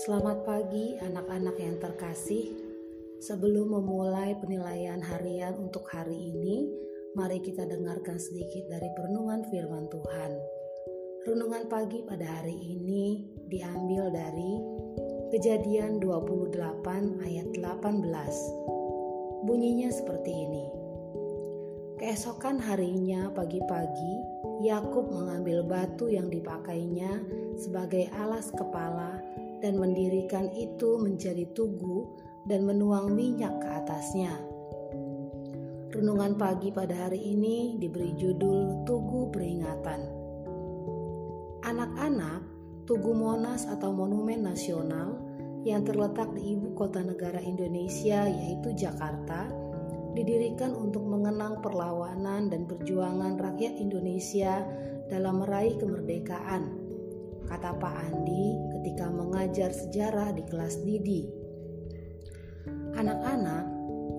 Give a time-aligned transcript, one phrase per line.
[0.00, 2.56] Selamat pagi anak-anak yang terkasih.
[3.20, 6.72] Sebelum memulai penilaian harian untuk hari ini,
[7.12, 10.32] mari kita dengarkan sedikit dari perenungan firman Tuhan.
[11.28, 14.56] Renungan pagi pada hari ini diambil dari
[15.36, 19.44] Kejadian 28 ayat 18.
[19.44, 20.64] Bunyinya seperti ini.
[22.00, 24.14] Keesokan harinya pagi-pagi,
[24.64, 27.20] Yakub mengambil batu yang dipakainya
[27.60, 29.20] sebagai alas kepala
[29.60, 32.08] dan mendirikan itu menjadi tugu
[32.48, 34.32] dan menuang minyak ke atasnya.
[35.90, 40.00] Renungan pagi pada hari ini diberi judul Tugu Peringatan.
[41.66, 42.40] Anak-anak,
[42.88, 45.18] Tugu Monas atau Monumen Nasional
[45.66, 49.52] yang terletak di ibu kota negara Indonesia yaitu Jakarta
[50.16, 54.64] didirikan untuk mengenang perlawanan dan perjuangan rakyat Indonesia
[55.06, 56.80] dalam meraih kemerdekaan
[57.50, 61.28] kata Pak Andi ketika mengajar sejarah di kelas Didi.
[62.96, 63.68] Anak-anak,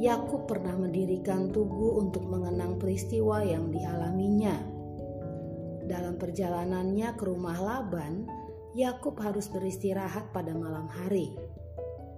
[0.00, 4.56] Yakub pernah mendirikan tugu untuk mengenang peristiwa yang dialaminya.
[5.84, 8.24] Dalam perjalanannya ke rumah Laban,
[8.72, 11.36] Yakub harus beristirahat pada malam hari.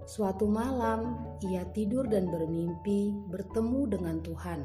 [0.07, 4.63] Suatu malam, ia tidur dan bermimpi bertemu dengan Tuhan.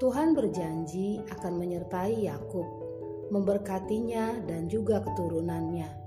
[0.00, 2.86] Tuhan berjanji akan menyertai Yakub
[3.30, 6.05] memberkatinya dan juga keturunannya.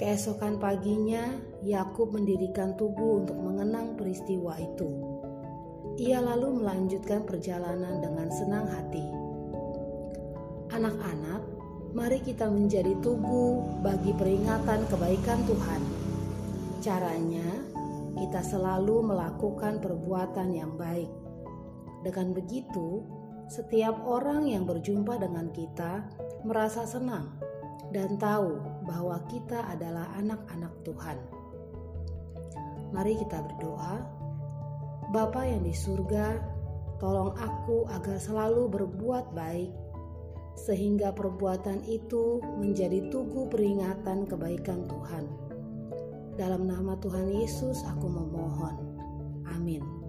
[0.00, 4.88] Keesokan paginya, Yakub mendirikan tugu untuk mengenang peristiwa itu.
[6.00, 9.04] Ia lalu melanjutkan perjalanan dengan senang hati.
[10.72, 11.42] Anak-anak,
[11.92, 15.82] mari kita menjadi tugu bagi peringatan kebaikan Tuhan.
[16.80, 17.48] Caranya,
[18.16, 21.12] kita selalu melakukan perbuatan yang baik.
[22.00, 23.04] Dengan begitu,
[23.52, 26.08] setiap orang yang berjumpa dengan kita
[26.42, 27.36] merasa senang
[27.92, 31.18] dan tahu bahwa kita adalah anak-anak Tuhan.
[32.92, 34.02] Mari kita berdoa.
[35.12, 36.40] Bapa yang di surga,
[37.00, 39.72] tolong aku agar selalu berbuat baik
[40.52, 45.24] sehingga perbuatan itu menjadi tugu peringatan kebaikan Tuhan.
[46.36, 48.76] Dalam nama Tuhan Yesus aku memohon.
[49.52, 50.01] Amin.